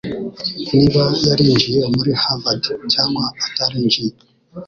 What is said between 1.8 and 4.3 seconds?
muri Harvard cyangwa atarinjiye